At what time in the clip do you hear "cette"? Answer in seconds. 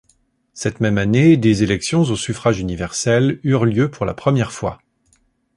0.55-0.79